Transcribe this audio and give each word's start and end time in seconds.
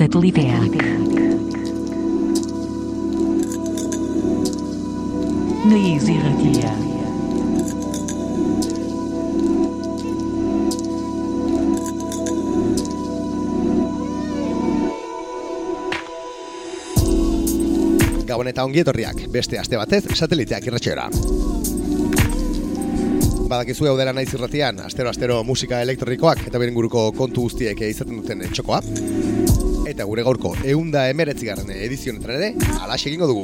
Sateliteak. 0.00 0.76
Naiz 5.68 6.06
irratia. 6.08 6.70
Gabon 18.24 18.48
eta 18.48 18.64
ongi 18.64 18.80
etorriak, 18.80 19.26
beste 19.28 19.60
aste 19.60 19.76
batez 19.76 20.06
sateliteak 20.16 20.64
irratxoera. 20.72 21.10
Badakizu 23.52 23.92
hau 23.92 23.98
dela 24.00 24.16
naiz 24.16 24.30
irratian, 24.32 24.80
astero-astero 24.88 25.42
musika 25.44 25.84
elektronikoak 25.84 26.46
eta 26.48 26.56
beren 26.56 26.72
guruko 26.80 27.10
kontu 27.12 27.50
guztiek 27.50 27.84
izaten 27.92 28.22
duten 28.22 28.48
txokoa. 28.48 28.80
Eta 30.00 30.08
gure 30.08 30.22
gaurko 30.24 30.54
eunda 30.64 31.02
emeretzigarren 31.12 31.68
edizionetan 31.74 32.30
ere, 32.32 32.46
alaxe 32.80 33.10
egingo 33.10 33.26
dugu. 33.28 33.42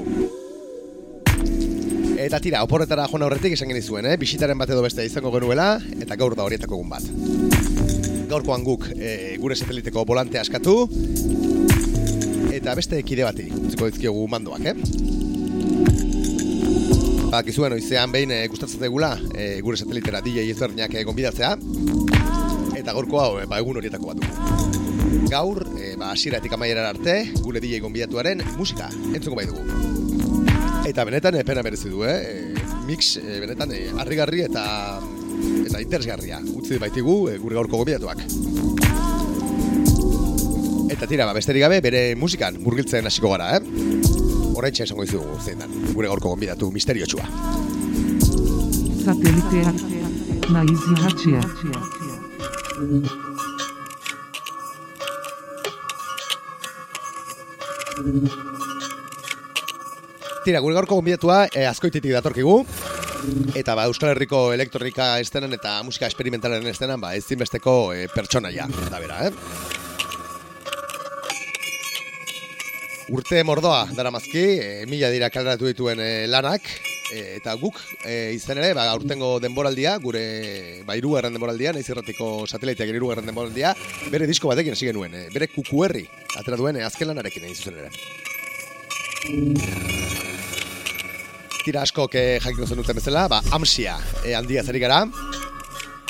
Eta 2.17 2.39
tira, 2.41 2.63
oporretara 2.65 3.05
joan 3.13 3.27
aurretik 3.27 3.53
esan 3.53 3.69
genizuen, 3.69 4.09
eh? 4.09 4.15
bisitaren 4.17 4.57
bat 4.57 4.73
edo 4.73 4.81
beste 4.81 5.05
izango 5.05 5.29
genuela, 5.35 5.67
eta 6.01 6.17
gaur 6.17 6.33
da 6.33 6.47
horietako 6.47 6.79
egun 6.79 6.89
bat. 6.89 7.05
Gaurkoan 8.31 8.65
guk 8.65 8.89
e, 8.95 9.37
gure 9.43 9.53
sateliteko 9.53 10.07
volante 10.09 10.41
askatu, 10.41 10.79
eta 12.57 12.73
beste 12.81 13.03
kide 13.05 13.29
bati, 13.29 13.51
utziko 13.53 13.91
dizkiogu 13.93 14.25
mandoak, 14.33 14.65
eh? 14.73 14.77
Bakizuen 17.37 17.77
oizean 17.77 18.17
behin 18.17 18.33
e, 18.33 18.47
gustatzen 18.49 18.81
zaigula 18.81 19.13
e, 19.35 19.61
gure 19.61 19.77
satelitera 19.77 20.25
DJ 20.25 20.49
ezberdinak 20.57 20.97
e, 20.97 21.05
gonbidatzea 21.05 21.53
eta 22.81 22.97
gaurko 22.97 23.21
hau 23.21 23.33
e, 23.43 23.45
ba, 23.45 23.61
egun 23.61 23.77
horietako 23.77 24.15
bat. 24.15 24.25
Gaur, 25.29 25.67
ba, 25.97 26.13
asieratik 26.13 26.53
amaierar 26.53 26.87
arte, 26.93 27.17
gure 27.43 27.61
DJ 27.61 27.81
gonbidatuaren 27.85 28.43
musika 28.57 28.89
entzuko 29.15 29.37
bai 29.39 29.47
dugu. 29.49 29.65
Eta 30.87 31.05
benetan 31.09 31.35
e, 31.35 31.45
pena 31.45 31.65
merezi 31.67 31.91
du, 31.91 32.05
eh? 32.07 32.17
E, 32.17 32.67
mix 32.87 33.17
e, 33.19 33.41
benetan 33.43 33.73
harrigarri 33.99 34.45
eta 34.47 34.65
eta 35.67 35.81
interesgarria 35.83 36.39
utzi 36.55 36.79
baitigu 36.81 37.17
gure 37.43 37.59
gaurko 37.59 37.81
gonbidatuak. 37.83 38.23
Eta 40.97 41.09
tira, 41.11 41.27
ba, 41.27 41.35
besterik 41.37 41.67
gabe 41.67 41.81
bere 41.85 42.15
musikan 42.17 42.57
murgiltzen 42.63 43.09
hasiko 43.11 43.33
gara, 43.35 43.57
eh? 43.57 43.61
Horretxe 44.57 44.87
esango 44.87 45.05
izugu 45.05 45.37
zein 45.43 45.61
dan, 45.61 45.75
gure 45.93 46.09
gaurko 46.13 46.33
gonbidatu 46.33 46.71
misteriotxua. 46.73 47.27
Sateliteak. 49.05 49.85
Naiz 50.55 50.83
irratia. 50.95 51.41
Tira, 60.45 60.61
gure 60.61 60.77
gaurko 60.77 60.99
gonbidatua 60.99 61.47
e, 61.49 61.65
azkoititik 61.67 62.13
datorkigu. 62.13 62.59
Eta 63.57 63.75
ba, 63.75 63.87
Euskal 63.89 64.13
Herriko 64.13 64.53
elektronika 64.55 65.17
estenan 65.23 65.57
eta 65.57 65.79
musika 65.83 66.07
experimentalen 66.07 66.67
estenan 66.71 67.01
ba, 67.01 67.15
ezinbesteko 67.17 67.95
e, 67.97 68.05
pertsonaia, 68.13 68.69
da 68.93 69.01
bera, 69.01 69.27
eh? 69.27 69.33
Urte 73.17 73.43
mordoa 73.47 73.87
dara 73.97 74.13
mazki, 74.13 74.45
e, 74.61 74.85
mila 74.91 75.11
dira 75.15 75.31
kaleratu 75.33 75.71
dituen 75.71 76.03
e, 76.03 76.11
lanak, 76.31 76.69
e, 77.13 77.37
eta 77.39 77.55
guk 77.61 77.79
e, 78.05 78.33
izan 78.37 78.59
ere, 78.63 78.73
ba, 78.77 78.89
urtengo 78.97 79.37
denboraldia, 79.43 79.97
gure 80.03 80.83
ba, 80.87 80.97
irugarren 80.99 81.35
denboraldia, 81.37 81.73
naiz 81.77 81.87
irratiko 81.89 82.47
sateliteak 82.47 82.93
irugarren 82.95 83.27
denboraldia, 83.27 83.75
bere 84.13 84.29
disko 84.31 84.51
batekin 84.53 84.77
hasi 84.77 84.91
genuen, 84.91 85.15
e, 85.15 85.27
bere 85.35 85.51
kukuerri, 85.53 86.07
atera 86.37 86.59
duen 86.61 86.81
e, 86.81 86.85
azken 86.87 87.13
lanarekin 87.13 87.49
egin 87.49 87.57
zuzen 87.57 87.81
ere. 87.85 87.91
Tira 91.67 91.83
askok 91.83 92.15
eh, 92.15 92.39
jakiko 92.39 92.67
zen 92.69 92.79
duten 92.79 92.95
bezala, 93.01 93.27
ba, 93.31 93.41
amsia 93.57 93.97
eh, 94.23 94.37
handia 94.39 94.63
zari 94.63 94.79
gara, 94.79 95.01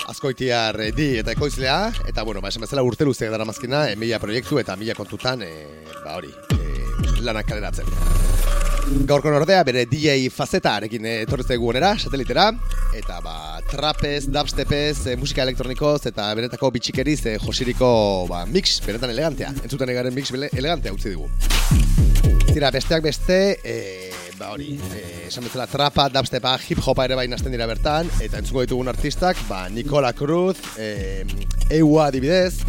azkoitiar 0.07 0.79
di 0.95 1.15
eta 1.23 1.33
ekoizlea, 1.33 1.79
eta 2.13 2.25
bueno, 2.29 2.43
ba, 2.45 2.53
esan 2.53 2.67
bezala 2.67 2.85
urte 2.87 3.09
luzeak 3.09 3.33
dara 3.33 3.49
mazkina, 3.49 3.87
eh, 3.91 3.97
mila 3.97 4.21
proiektu 4.23 4.61
eta 4.61 4.77
mila 4.77 4.95
kontutan, 4.95 5.43
eh, 5.43 5.67
ba 6.05 6.19
hori, 6.21 6.35
eh, 6.61 7.23
lanak 7.25 7.49
kaleratzen. 7.49 8.36
Gaurko 8.87 9.33
ordea 9.35 9.65
bere 9.67 9.83
DJ 9.91 10.29
fazetarekin 10.31 11.07
eh, 11.11 11.15
etorri 11.25 11.43
zaigu 11.43 11.67
onera, 11.73 11.89
satelitera, 11.99 12.45
eta 12.95 13.19
ba, 13.25 13.59
trapez, 13.67 14.29
dubstepez, 14.31 15.09
eh, 15.11 15.17
musika 15.19 15.43
elektronikoz 15.43 16.07
eta 16.13 16.29
benetako 16.39 16.71
bitxikeriz 16.77 17.19
eh, 17.27 17.35
josiriko 17.43 17.89
ba, 18.31 18.45
mix, 18.47 18.79
benetan 18.87 19.11
elegantea. 19.11 19.51
Entzuten 19.67 19.91
egaren 19.91 20.15
mix 20.15 20.31
bele, 20.31 20.53
elegantea 20.55 20.95
utzi 20.95 21.17
dugu. 21.17 21.27
Tira, 22.53 22.71
besteak 22.71 23.03
beste, 23.03 23.41
eh, 23.67 24.13
ba 24.39 24.53
hori, 24.55 24.77
esan 25.27 25.49
bezala 25.49 25.67
trapa, 25.67 26.07
dubstepa, 26.13 26.55
hip 26.69 26.79
hopa 26.87 27.09
ere 27.09 27.19
bain 27.19 27.35
hasten 27.35 27.55
dira 27.57 27.67
bertan, 27.67 28.07
eta 28.23 28.39
entzuko 28.39 28.63
ditugun 28.63 28.93
artistak, 28.95 29.41
ba, 29.51 29.65
Nicola 29.69 30.15
Cruz, 30.15 30.61
eh, 30.79 31.27
Eua 31.75 32.07
adibidez, 32.13 32.63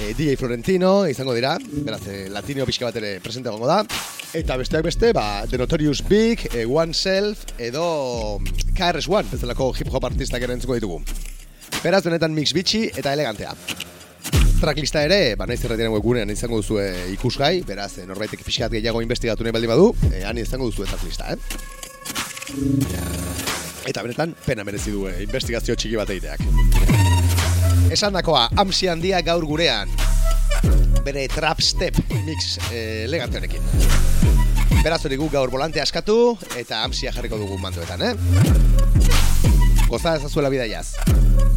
eh, 0.00 0.14
DJ 0.16 0.36
Florentino, 0.36 1.06
izango 1.06 1.34
dira, 1.34 1.58
beraz, 1.60 2.00
eh, 2.08 2.28
latino 2.30 2.64
pixka 2.66 2.88
bat 2.88 2.96
ere 2.96 3.20
presente 3.20 3.50
egongo 3.50 3.68
da, 3.68 3.82
eta 4.34 4.56
besteak 4.56 4.84
beste, 4.86 5.12
ba, 5.12 5.44
The 5.50 5.58
Notorious 5.58 6.02
Big, 6.08 6.46
eh, 6.54 6.64
One 6.64 6.94
Self, 6.94 7.44
edo 7.58 8.40
KRS-One, 8.76 9.28
bezalako 9.32 9.72
hip 9.76 9.92
hop 9.92 10.08
artistak 10.08 10.42
ere 10.42 10.56
entzuko 10.56 10.78
ditugu. 10.78 11.00
Beraz, 11.84 12.02
benetan 12.04 12.34
mix 12.34 12.54
bitxi 12.56 12.90
eta 12.96 13.12
elegantea. 13.12 13.54
Tracklista 14.60 15.04
ere, 15.04 15.36
ba 15.40 15.46
naiz 15.48 15.60
erretiaren 15.64 15.92
webgunean 15.94 16.30
izango 16.32 16.60
duzu 16.60 16.80
ikusgai, 17.14 17.62
beraz, 17.68 17.98
eh, 17.98 18.06
norbaitek 18.08 18.44
pixkat 18.44 18.72
gehiago 18.76 19.02
investigatu 19.04 19.44
nahi 19.44 19.56
baldin 19.56 19.72
badu, 19.72 19.94
eh, 20.12 20.24
han 20.24 20.38
izango 20.38 20.68
duzu 20.68 20.88
tracklista, 20.88 21.32
eh? 21.32 21.38
Eta 23.88 24.02
benetan, 24.04 24.34
pena 24.44 24.64
merezi 24.64 24.92
du 24.92 25.08
investigazio 25.08 25.74
txiki 25.76 25.96
bat 25.96 26.10
egiteak. 26.10 27.19
Esan 27.90 28.14
dakoa, 28.14 28.44
amsi 28.62 28.86
handia 28.86 29.18
gaur 29.26 29.42
gurean, 29.42 29.90
bere 31.02 31.24
trap 31.32 31.58
step 31.58 31.96
mix 32.22 32.52
eh, 32.70 33.02
elegante 33.08 33.40
honekin. 33.40 33.66
Beraz 34.84 35.00
hori 35.08 35.18
gu 35.18 35.26
gaur 35.32 35.50
volante 35.50 35.82
askatu, 35.82 36.36
eta 36.60 36.84
amsia 36.86 37.10
jarriko 37.10 37.40
dugu 37.40 37.58
mandoetan, 37.58 38.06
eh? 38.06 38.14
Goza 39.90 40.14
ezazuela 40.20 40.54
bidaiaz. 40.54 41.49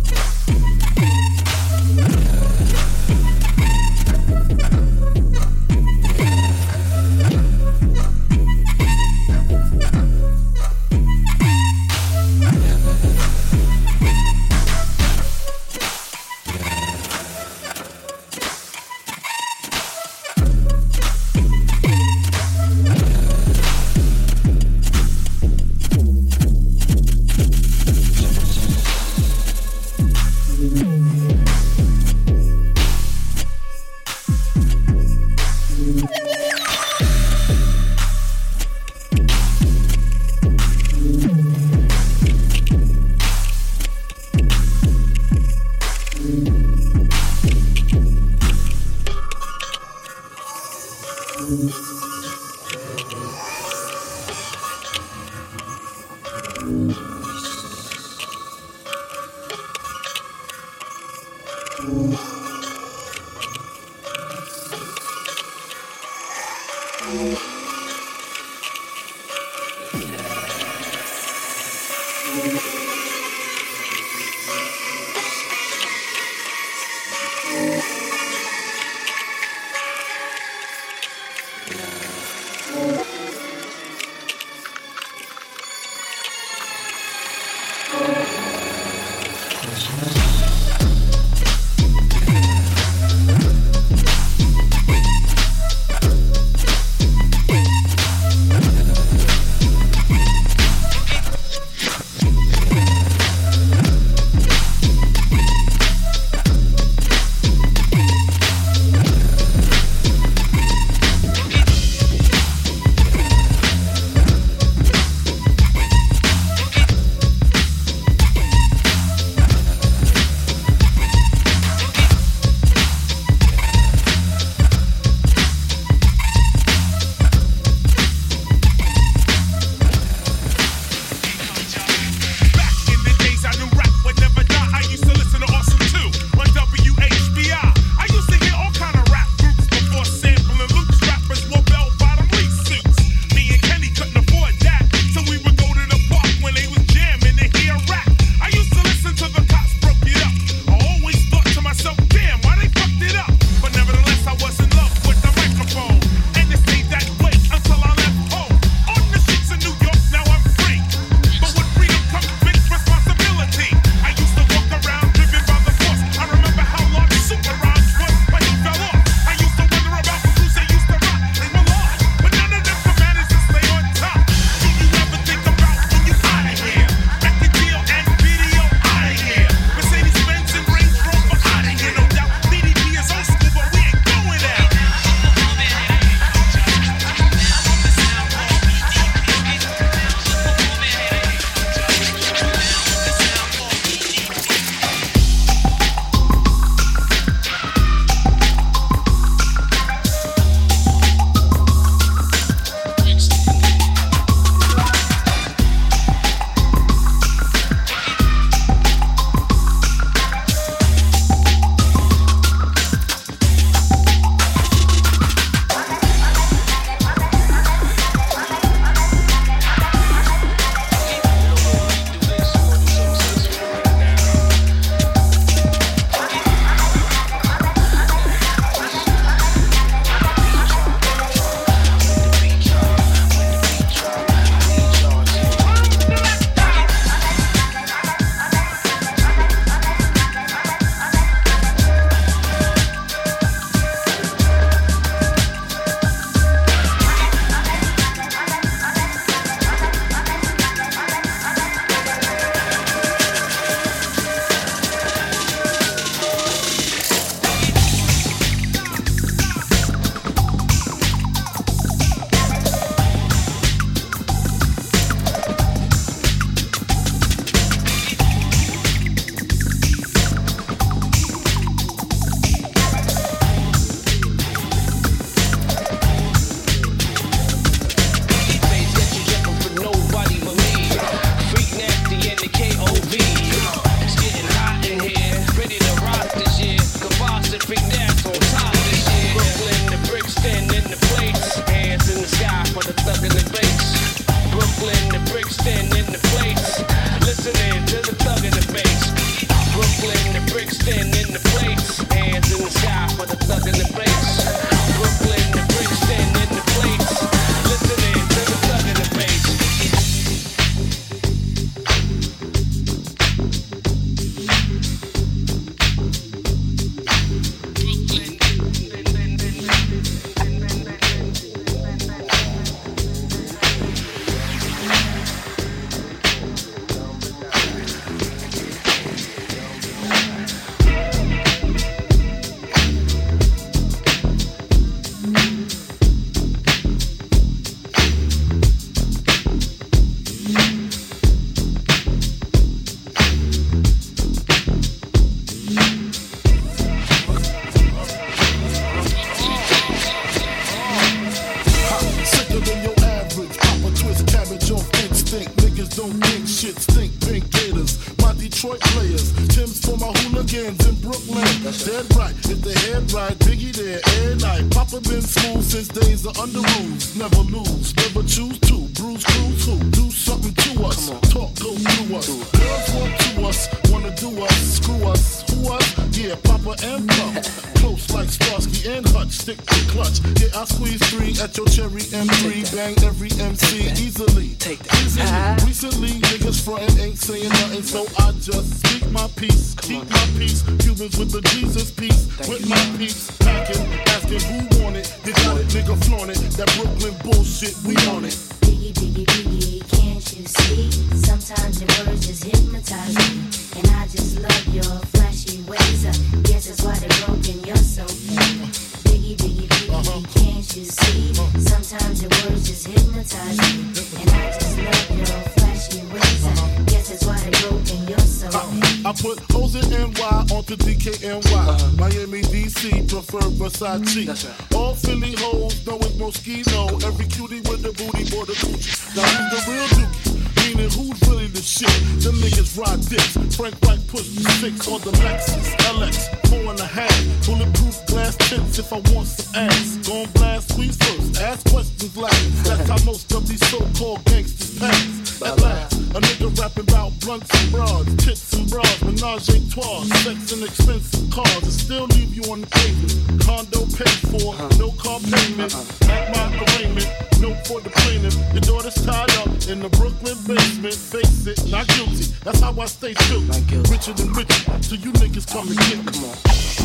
I 419.13 419.21
put 419.21 419.39
hoes 419.51 419.75
in 419.75 419.89
NY 419.91 420.45
onto 420.51 420.75
DKNY. 420.75 421.45
Uh-huh. 421.45 421.91
Miami, 421.97 422.41
DC, 422.41 423.07
prefer 423.07 423.47
Versace. 423.49 424.27
Right. 424.27 424.75
All 424.75 424.95
Philly 424.95 425.35
hoes 425.37 425.85
know 425.85 425.97
it's 425.97 426.13
Moschino. 426.13 427.03
Every 427.03 427.27
cutie 427.27 427.61
with 427.69 427.83
the 427.83 427.91
booty 427.93 428.25
for 428.25 428.45
the 428.45 428.53
coochie. 428.53 429.15
Now 429.15 429.23
who's 429.23 429.65
the 429.65 429.71
real 429.71 429.87
dookie? 429.87 430.32
Meaning 430.63 430.89
who's 430.91 431.19
really 431.27 431.47
the 431.47 431.61
shit? 431.61 431.91
Them 432.23 432.35
niggas 432.35 432.77
ride 432.77 433.01
dicks. 433.07 433.35
Frank 433.55 433.75
White 433.83 434.05
push 434.07 434.27
the 434.29 434.49
six 434.63 434.87
on 434.87 435.01
the 435.01 435.11
Lexus 435.19 435.75
LX. 435.91 436.31
Four 436.47 436.71
and 436.71 436.79
a 436.79 436.87
half. 436.87 437.13
Bulletproof 437.45 438.05
glass 438.07 438.37
tips 438.37 438.79
if 438.79 438.93
I 438.93 438.99
want 439.11 439.27
some 439.27 439.55
ass. 439.55 439.97
Gon' 440.07 440.29
blast 440.31 440.71
squeeze 440.71 440.97
first. 440.97 441.41
Ask 441.41 441.69
questions 441.69 442.15
last. 442.15 442.63
That's 442.63 442.87
how 442.87 443.03
most 443.05 443.31
of 443.33 443.47
these 443.47 443.65
so-called 443.69 444.23
gangsters 444.25 444.79
pass. 444.79 445.41
At 445.43 445.59
last, 445.59 445.93
a 446.15 446.21
nigga 446.21 446.57
rapping 446.57 446.87
about 446.87 447.11
blunts 447.19 447.51
and 447.59 447.71
bras, 447.71 448.05
tits 448.23 448.53
and 448.53 448.69
bras, 448.69 449.01
menage 449.03 449.49
a 449.49 449.59
trois, 449.69 450.03
sex 450.23 450.51
and 450.53 450.63
expensive 450.63 451.29
cars, 451.31 451.63
and 451.63 451.73
still 451.73 452.05
leave 452.15 452.33
you 452.33 452.43
on 452.51 452.61
the 452.61 452.67
pavement. 452.67 453.43
Condo 453.43 453.83
paid 453.91 454.19
for, 454.31 454.55
no 454.79 454.91
car 454.95 455.19
payment. 455.19 455.75
At 456.07 456.31
my 456.31 456.47
arraignment, 456.63 457.09
note 457.41 457.59
for 457.67 457.81
the 457.81 457.89
plaintiff. 457.89 458.35
Your 458.53 458.61
daughter's 458.61 458.95
tied 459.03 459.31
up 459.43 459.51
in 459.67 459.81
the 459.81 459.89
Brooklyn 459.89 460.37
basement. 460.55 460.93
Face 460.93 461.47
it, 461.47 461.71
not 461.71 461.87
guilty. 461.87 462.25
That's 462.43 462.59
how 462.59 462.79
I 462.79 462.85
stay 462.85 463.13
true. 463.13 463.41
Richer 463.89 464.13
than 464.13 464.33
rich, 464.33 464.51
so 464.81 464.95
you 464.95 465.11
niggas 465.13 465.51
come 465.51 465.67
and 465.67 465.77
get 465.77 465.97
me. 465.97 466.11
Come 466.11 466.25
on. 466.25 466.82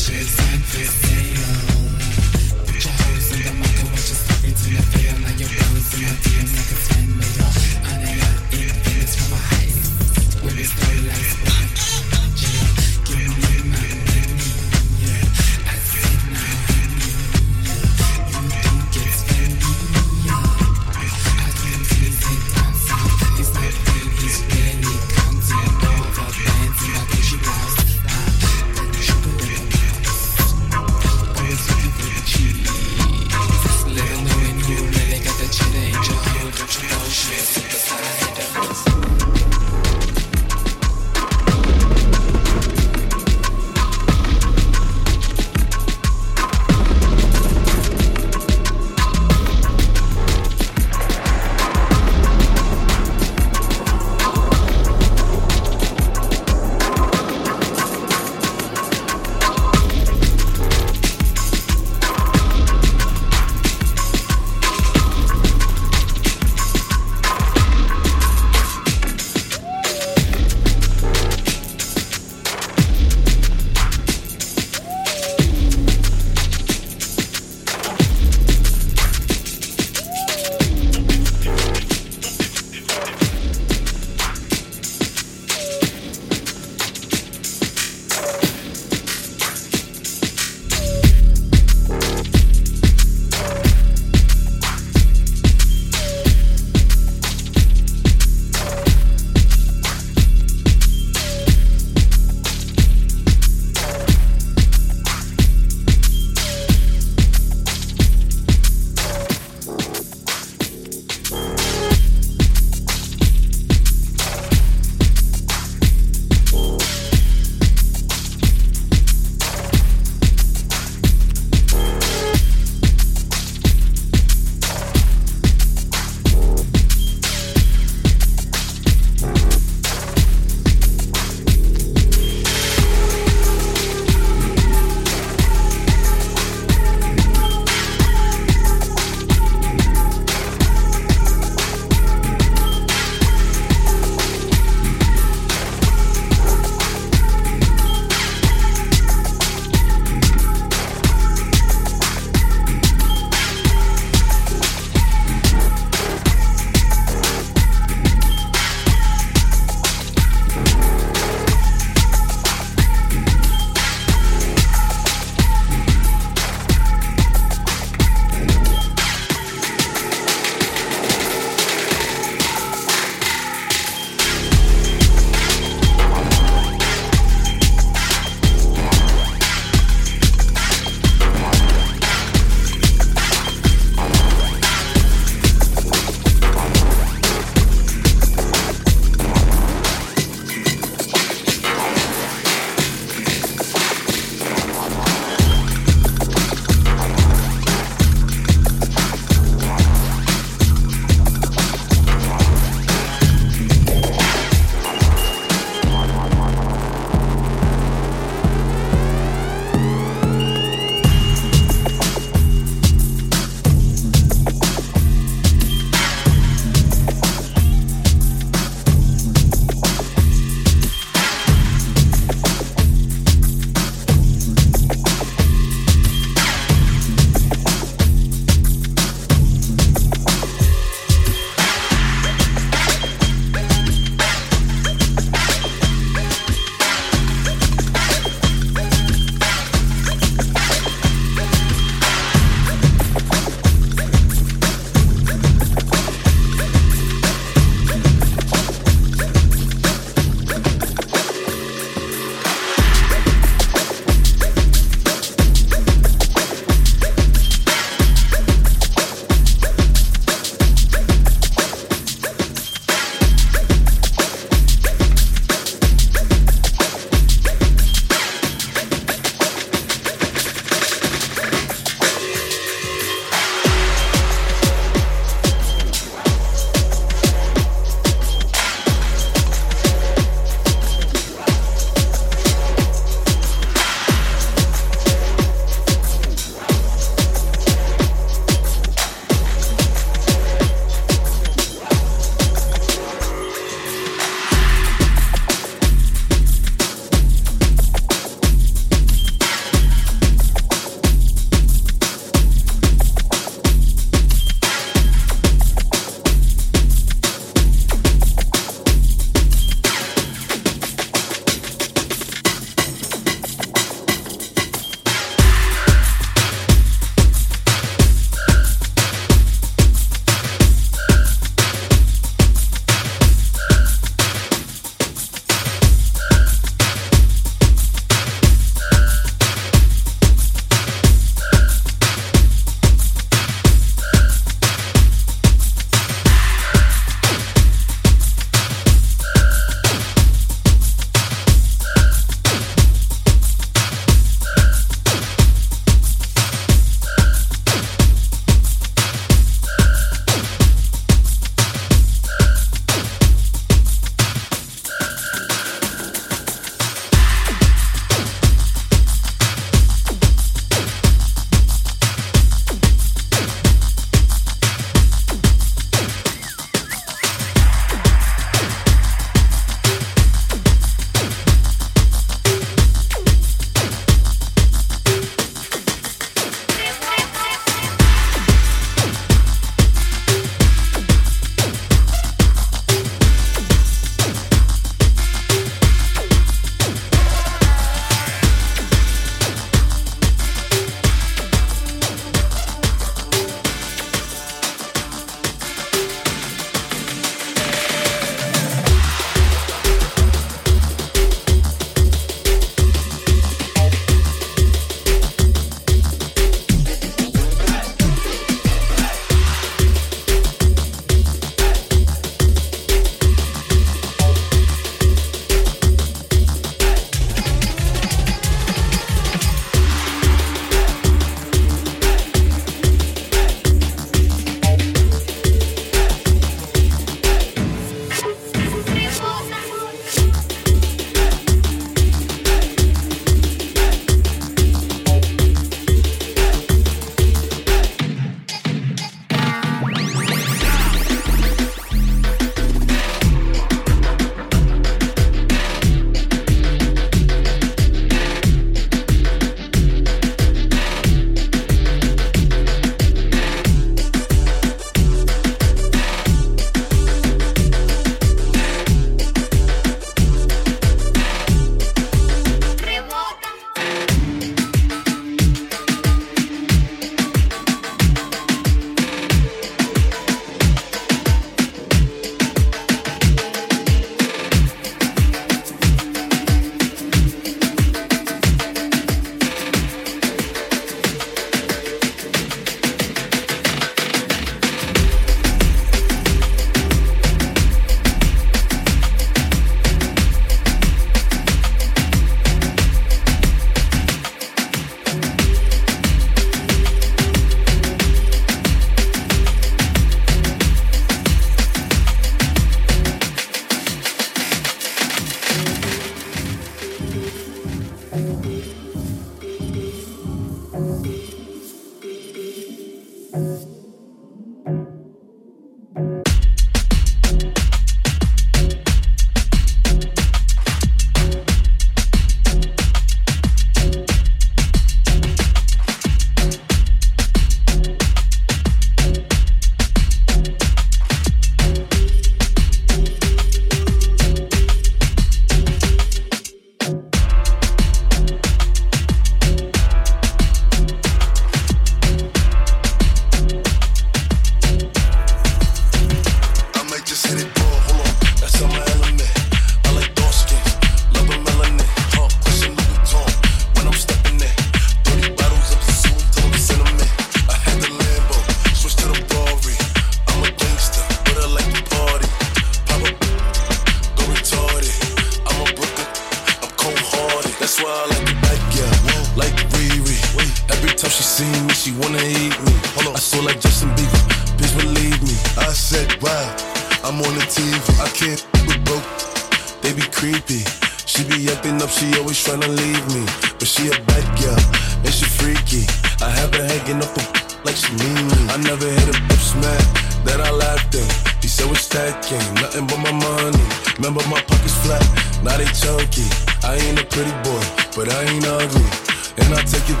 Ugly. 598.76 598.90
And 599.38 599.54
I 599.54 599.62
take 599.64 599.88
it 599.88 600.00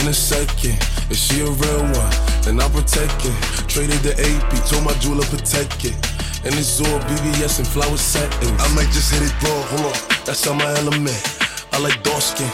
in 0.00 0.08
a 0.08 0.14
second. 0.14 0.76
If 1.10 1.16
she 1.16 1.40
a 1.40 1.50
real 1.50 1.82
one, 1.82 2.12
then 2.42 2.60
I'll 2.60 2.70
protect 2.70 3.24
it. 3.24 3.36
Traded 3.68 4.00
the 4.02 4.14
AP, 4.16 4.52
told 4.68 4.84
my 4.84 4.92
jeweler 5.00 5.24
protect 5.26 5.84
it. 5.84 5.96
And 6.44 6.54
it's 6.54 6.80
all 6.80 7.00
BBS 7.08 7.58
and 7.58 7.68
flower 7.68 7.96
settings. 7.96 8.60
I 8.60 8.68
might 8.74 8.90
just 8.92 9.12
hit 9.12 9.22
it 9.22 9.32
raw, 9.42 9.62
hold 9.72 9.92
on, 9.92 9.98
that's 10.24 10.46
on 10.46 10.58
my 10.58 10.70
element. 10.80 11.16
I 11.72 11.78
like 11.80 12.02
dark 12.02 12.20
skin, 12.20 12.48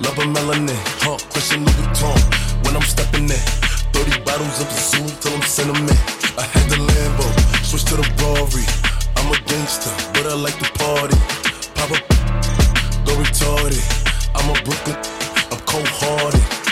love 0.00 0.16
a 0.18 0.24
melanin. 0.24 0.80
Huh, 1.04 1.18
Christian 1.30 1.64
Louis 1.64 1.76
Vuitton, 1.76 2.16
when 2.64 2.76
I'm 2.76 2.88
stepping 2.88 3.28
in. 3.28 3.44
30 3.92 4.24
bottles 4.24 4.60
of 4.60 4.68
the 4.68 4.80
Zoom 4.80 5.08
till 5.20 5.34
I'm 5.34 5.42
cinnamon. 5.42 5.98
I 6.36 6.44
had 6.44 6.66
the 6.70 6.76
Lambo, 6.76 7.26
switch 7.64 7.84
to 7.92 7.96
the 7.96 8.06
Rory. 8.20 8.64
I'm 9.16 9.30
a 9.32 9.38
gangster, 9.48 9.92
but 10.14 10.26
I 10.26 10.34
like 10.34 10.58
to 10.58 10.68
party. 10.80 11.16
Pop 11.76 11.92
up, 11.92 12.02
go 13.04 13.12
retarded. 13.20 14.03
I'm 14.44 14.50
a 14.50 14.62
Brooklyn, 14.62 14.96
I'm 15.50 15.58
cold 15.60 15.88
hearted. 15.88 16.63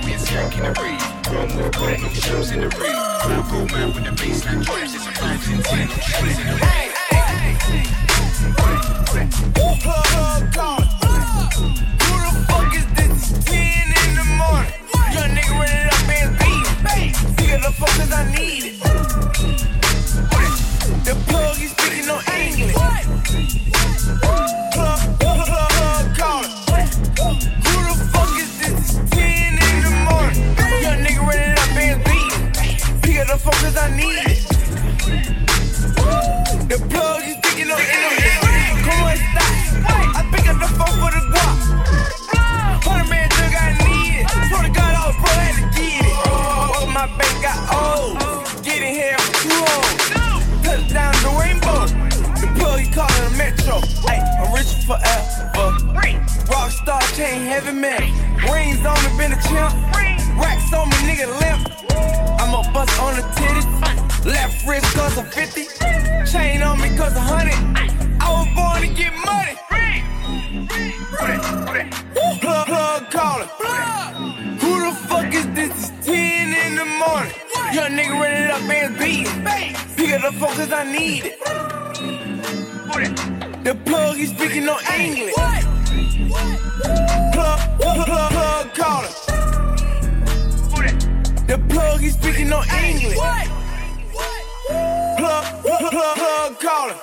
Champions, 0.00 0.30
young 0.32 0.50
with 2.02 2.14
shows 2.14 2.50
in 2.52 2.60
the 2.60 2.68
with 3.94 4.04
the 4.04 4.10
baseline. 4.16 4.64
It's 4.82 4.94
a 4.94 4.98
five 5.12 5.44
ten. 5.62 5.88
Hey, 5.88 6.88
hey, 7.10 7.52
hey. 7.60 7.84
Oh, 9.58 9.76
Who 12.00 12.14
the 12.24 12.32
fuck 12.48 12.72
is 12.74 12.86
this? 12.96 13.44
10 13.44 13.58
in 13.92 14.10
the 14.16 14.24
morning. 14.40 14.72
Young 15.12 15.30
nigga 15.36 15.52
running 15.60 15.88
up 15.92 16.08
and 16.08 16.30
beat. 16.38 17.12
Figure 17.36 17.60
the 17.60 17.72
fuck 17.72 17.90
cause 17.90 18.12
I 18.12 18.14
need 18.32 18.64
it. 18.64 18.76
The 21.04 21.14
plug 21.28 21.60
is 21.60 21.70
speaking 21.72 22.06
no 22.06 22.16
English. 22.32 22.74
What? 22.74 23.04
Up 33.50 33.58
the 33.60 33.66
phone 33.66 33.72
cause 33.72 33.76
I 33.76 33.90
need 33.96 34.18
it. 34.26 34.38
The 36.68 36.78
plug 36.88 37.22
is 37.22 37.36
speaking 37.36 37.70
on 37.70 37.80
English. 37.80 38.38
Come 38.86 39.02
on, 39.02 39.16
stop. 39.16 39.52
I 40.16 40.22
pick 40.32 40.46
up 40.48 40.58
the 40.60 40.68
phone 40.78 40.96
for 41.00 41.10
the 41.10 41.22
guap. 41.32 41.56
Hundred 42.84 43.08
man 43.10 43.28
drug 43.30 43.54
I 43.54 43.74
need 43.84 44.20
it. 44.20 44.26
Swear 44.48 44.62
to 44.62 44.70
God, 44.70 44.94
I 44.94 45.06
was 45.06 45.16
broke, 45.16 45.40
had 45.40 45.56
to 45.58 45.64
get 45.74 46.04
it. 46.06 46.14
Oh, 46.26 46.86
my 46.86 47.06
bank 47.18 47.36
got 47.42 47.58
old. 47.74 48.18
Getting 48.62 48.94
here 48.94 49.18
for 49.18 49.34
too 49.42 49.58
long. 49.58 50.42
Touchdown 50.62 51.12
the 51.24 51.30
rainbow. 51.40 51.86
The 52.38 52.46
plug 52.58 52.78
he 52.80 52.86
calling 52.90 53.24
a 53.26 53.36
metro. 53.36 53.80
Hey, 54.06 54.20
I'm 54.38 54.52
rich 54.54 54.72
forever. 54.86 55.50
Rockstar 56.50 57.02
chain 57.16 57.42
heavy 57.42 57.72
metal. 57.72 58.08
Rings 58.52 58.84
on 58.86 58.98
me, 59.04 59.10
been 59.18 59.32
a 59.32 59.40
chimp. 59.42 59.74
Racks 60.38 60.72
on 60.72 60.88
me, 60.88 60.96
nigga 61.08 61.26
limp. 61.40 61.66
I'm 62.52 62.66
a 62.66 62.72
bust 62.72 63.00
on 63.00 63.14
the 63.14 63.22
titties. 63.22 64.26
Left 64.26 64.66
wrist 64.66 64.84
cause 64.96 65.16
I'm 65.16 65.26
50. 65.26 65.66
Chain 66.26 66.62
on 66.62 66.80
me 66.80 66.96
cause 66.96 67.16
I'm 67.16 67.28
100. 67.28 67.54
I 68.20 68.26
was 68.28 68.48
born 68.56 68.82
to 68.82 68.88
get 68.92 69.14
money. 69.24 69.54
Plug, 72.40 72.66
plug. 73.10 73.46
Who 74.58 74.70
the 74.82 74.92
fuck 75.06 75.32
is 75.32 75.46
this? 75.54 75.90
It's 75.90 76.06
10 76.06 76.52
in 76.66 76.74
the 76.74 76.84
morning. 76.84 77.32
Young 77.72 77.92
nigga 77.92 78.18
running 78.18 78.50
up 78.50 78.62
and 78.68 78.98
beating. 78.98 79.44
Pick 79.94 80.10
up 80.12 80.22
the 80.22 80.32
phone 80.40 80.54
cause 80.56 80.72
I 80.72 80.82
need 80.90 81.26
it. 81.26 81.38
The 83.62 83.74
plug 83.84 84.18
is 84.18 84.30
speaking 84.30 84.64
no 84.64 84.76
English. 84.98 85.34
Plug, 87.32 87.60
plug, 87.80 88.06
plug, 88.06 88.74
plug. 88.74 89.19
The 91.50 91.58
plug 91.68 92.00
is 92.04 92.14
speaking 92.14 92.52
on 92.52 92.64
English. 92.70 93.16
Plug, 93.16 93.48
plug, 95.18 95.90
plug, 95.90 96.16
plug, 96.16 96.60
callin'. 96.60 96.94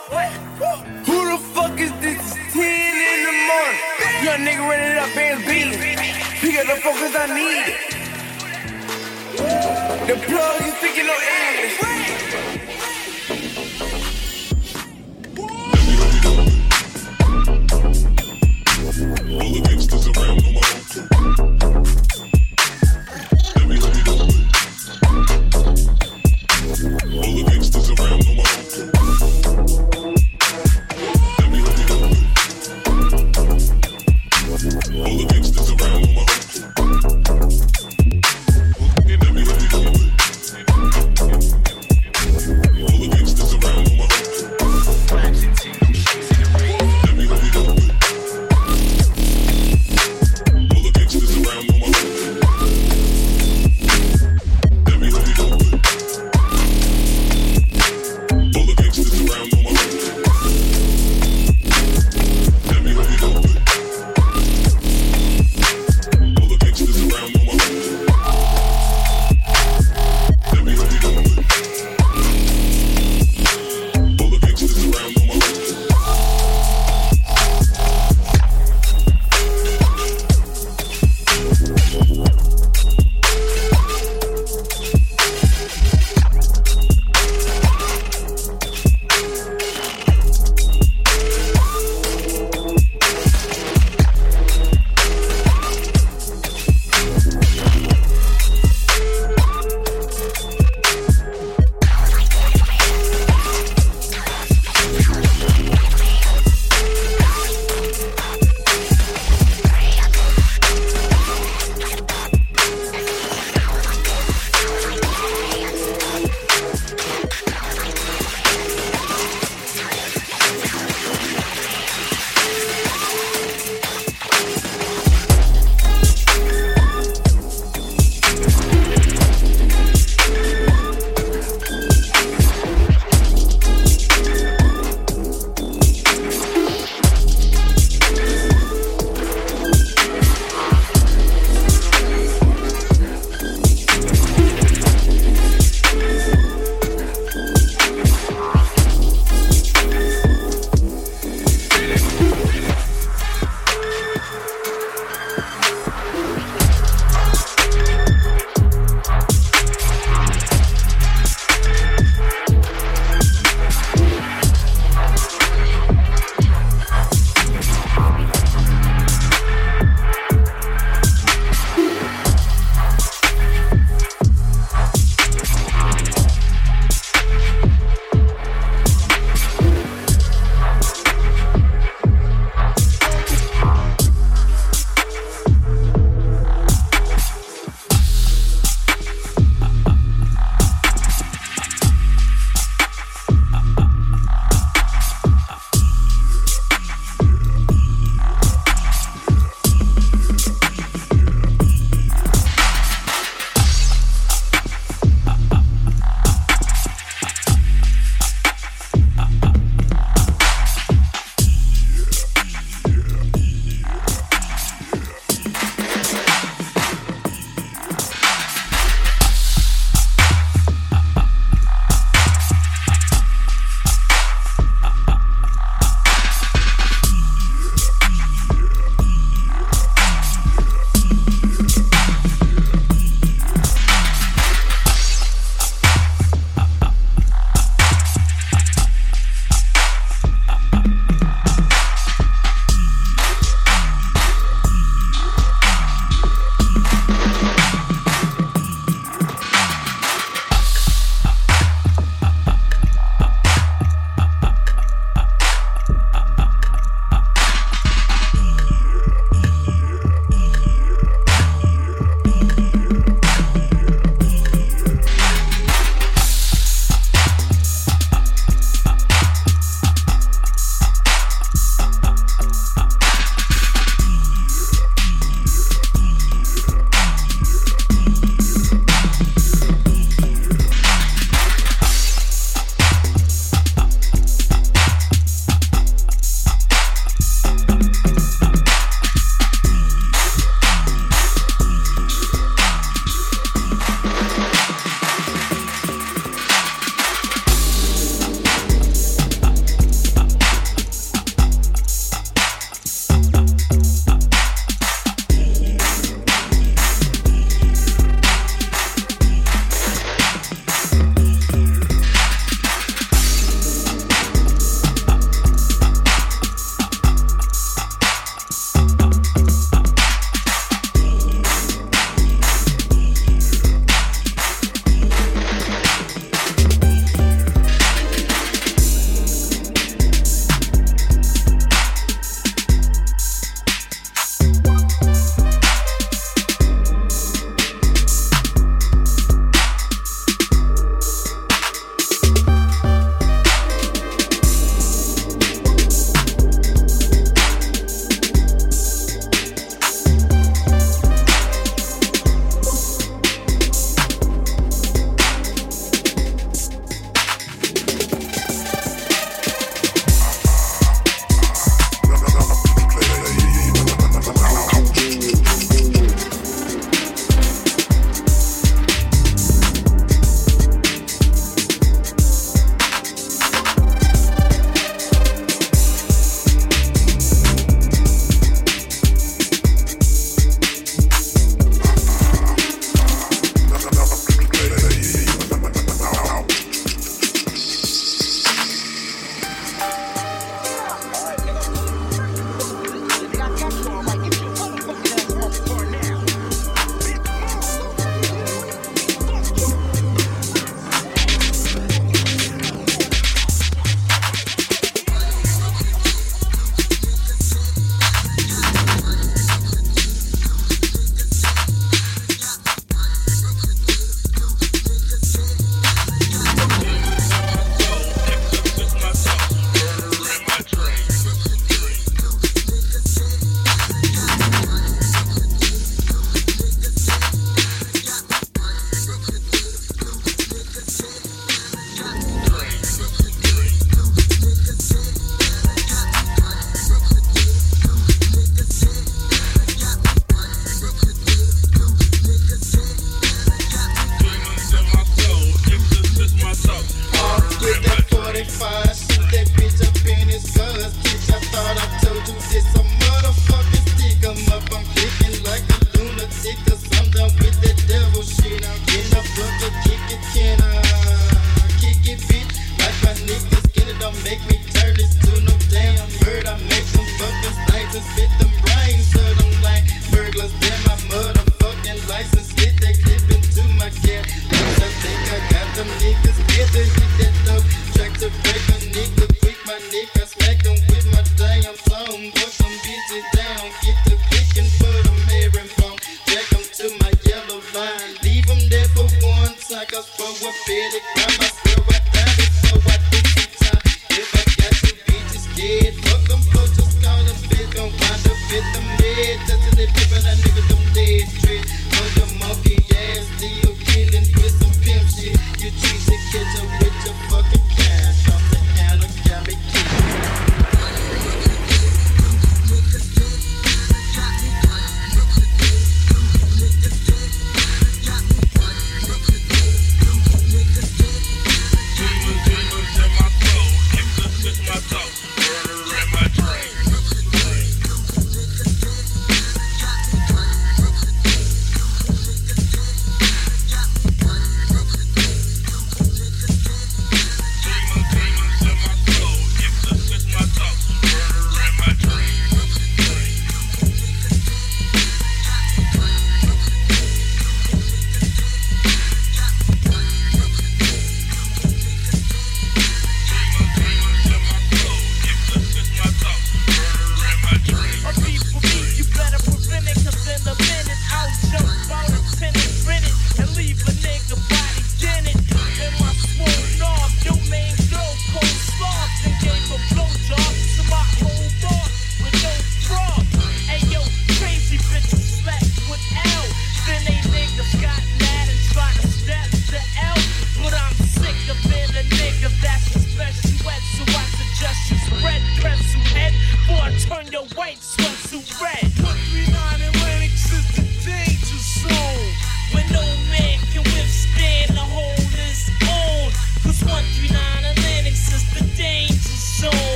Who 1.03 1.17
the 1.31 1.37
fuck 1.53 1.77
is 1.77 1.91
this? 1.99 2.15
It's 2.15 2.53
10 2.53 2.63
in 2.63 3.23
the 3.27 3.33
morning. 3.49 3.81
Young 4.23 4.47
nigga 4.47 4.63
running 4.63 4.97
up 5.03 5.17
and 5.17 5.43
beating. 5.43 5.99
Pick 6.39 6.55
up 6.59 6.65
the 6.65 6.79
cause 6.81 7.13
I 7.13 7.27
need 7.35 7.67
it. 7.73 7.79
The 10.07 10.15
plug 10.25 10.56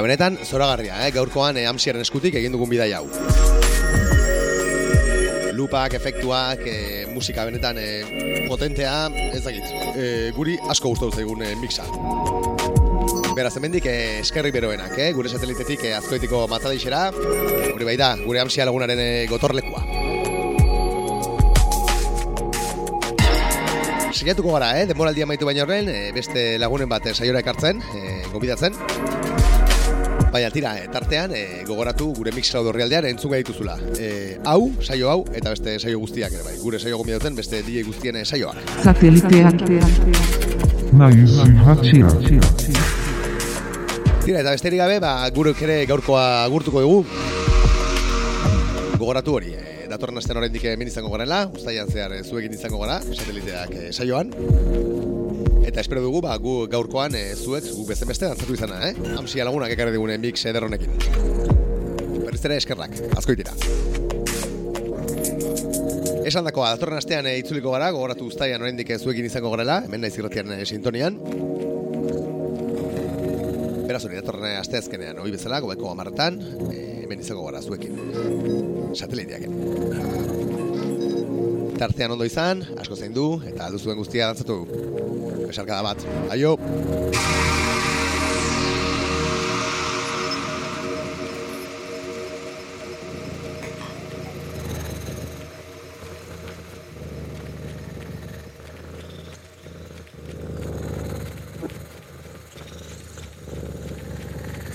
Tira, 0.00 0.16
benetan, 0.16 0.38
zoragarria, 0.48 0.94
eh? 1.04 1.10
gaurkoan 1.12 1.58
eh, 1.60 1.66
amsiaren 1.68 2.00
eskutik 2.00 2.32
egin 2.38 2.54
dugun 2.54 2.70
bidai 2.70 2.86
hau. 2.96 3.02
Lupak, 5.52 5.92
efektuak, 5.98 6.62
eh, 6.64 7.02
musika 7.12 7.44
benetan 7.44 7.76
eh, 7.76 8.46
potentea, 8.48 9.10
ez 9.26 9.42
dakit, 9.44 9.66
eh, 9.92 10.30
guri 10.32 10.54
asko 10.72 10.94
gustatu 10.94 11.12
zaigun 11.20 11.44
eh, 11.44 11.52
mixa. 11.60 11.84
Beraz, 13.36 13.52
hemendik 13.60 13.90
eh, 13.92 14.22
eskerrik 14.22 14.56
beroenak, 14.56 14.96
eh? 14.96 15.10
gure 15.12 15.28
satelitetik 15.28 15.84
eh, 15.84 15.92
azkoitiko 15.98 16.46
matzaleixera, 16.48 17.10
hori 17.74 17.90
bai 17.90 17.98
da, 18.00 18.14
gure 18.24 18.40
amsia 18.40 18.64
lagunaren 18.64 19.04
eh, 19.04 19.26
gotorlekua. 19.28 19.84
Saiatuko 24.16 24.56
gara, 24.56 24.72
eh? 24.80 24.88
denboraldia 24.88 25.28
maitu 25.28 25.44
baino 25.44 25.68
horren, 25.68 25.92
eh, 25.92 26.08
beste 26.16 26.54
lagunen 26.56 26.88
bat 26.88 27.04
eh, 27.04 27.12
saiora 27.12 27.44
ekartzen, 27.44 27.84
eh, 28.00 28.22
gobidatzen. 28.32 28.80
Baina 30.30 30.50
tira, 30.54 30.76
eh, 30.78 30.86
tartean 30.92 31.32
eh, 31.34 31.64
gogoratu 31.66 32.12
gure 32.14 32.30
mix 32.32 32.52
cloud 32.52 32.70
orrialdean 32.70 33.08
entzun 33.10 33.32
gai 33.32 33.40
dituzula. 33.42 33.76
Eh, 33.98 34.38
hau, 34.46 34.70
saio 34.80 35.10
hau, 35.10 35.24
eta 35.34 35.50
beste 35.50 35.78
saio 35.80 35.98
guztiak 35.98 36.32
ere 36.36 36.46
bai. 36.46 36.56
Gure 36.62 36.78
saio 36.78 36.98
gombidatu 37.00 37.34
beste 37.34 37.62
DJ 37.66 37.82
guztien 37.88 38.22
saioak. 38.24 38.56
Irratia. 41.50 42.06
Tira, 44.20 44.42
eta 44.42 44.50
besterik 44.52 44.78
gabe, 44.82 44.98
ba, 45.00 45.14
gure 45.34 45.54
ere 45.64 45.84
gaurkoa 45.88 46.44
agurtuko 46.44 46.82
dugu. 46.84 47.04
Gogoratu 49.00 49.38
hori, 49.38 49.54
eh, 49.56 49.86
datorren 49.88 50.20
astean 50.20 50.42
oraindik 50.42 50.66
hemen 50.68 50.90
izango 50.92 51.08
garela, 51.14 51.46
ustaian 51.56 51.88
zehar 51.88 52.12
eh, 52.18 52.22
zuekin 52.22 52.52
izango 52.52 52.82
gara, 52.84 53.00
sateliteak 53.00 53.74
eh, 53.78 53.88
saioan. 53.96 54.34
Eta 55.66 55.80
espero 55.80 56.02
dugu, 56.02 56.22
ba, 56.24 56.36
gu 56.40 56.66
gaurkoan 56.72 57.14
eh, 57.18 57.34
zuek, 57.36 57.66
gu 57.76 57.86
bezen 57.88 58.08
beste 58.10 58.26
dantzatu 58.30 58.56
izana, 58.56 58.80
eh? 58.88 58.94
Amsia 59.18 59.46
lagunak 59.46 59.72
ekarri 59.76 59.94
digune 59.94 60.18
mix 60.18 60.44
eder 60.48 60.66
honekin. 60.66 60.96
Berriz 62.24 62.44
ere 62.48 62.60
eskerrak, 62.60 62.96
asko 63.18 63.36
itira. 63.36 63.54
Esan 66.30 66.46
dakoa, 66.46 66.68
datorren 66.76 67.00
astean 67.00 67.26
eh, 67.26 67.38
itzuliko 67.40 67.72
gara, 67.74 67.88
gogoratu 67.90 68.28
ustaian 68.30 68.62
oraindik 68.62 68.92
zuekin 68.98 69.26
izango 69.26 69.50
garela, 69.54 69.80
hemen 69.86 70.04
naiz 70.04 70.12
irratian 70.18 70.52
eh, 70.54 70.60
sintonian. 70.68 71.16
Beraz 73.88 74.04
hori, 74.06 74.20
datorren 74.20 74.58
asteazkenean, 74.60 75.18
hori 75.18 75.34
bezala, 75.34 75.58
gobeko 75.64 75.90
amartan, 75.90 76.38
eh, 76.70 77.00
hemen 77.04 77.24
izango 77.26 77.48
gara 77.48 77.64
zuekin. 77.66 77.98
Sateliteaken. 78.94 80.29
Tartean 81.80 82.12
ondo 82.12 82.26
izan, 82.28 82.58
asko 82.76 82.92
zein 82.92 83.14
du, 83.16 83.22
eta 83.48 83.64
aldu 83.64 83.78
zuen 83.80 83.96
guztia 83.96 84.26
dantzatu. 84.28 84.66
Besarkada 85.46 85.80
bat. 85.80 86.04
Aio! 86.28 86.58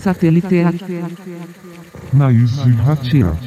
Sateliteak. 0.06 0.82
Naiz 2.18 2.52
irratia. 2.66 3.38